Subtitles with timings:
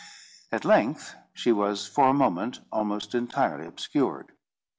[0.51, 4.31] At length she was for a moment almost entirely obscured.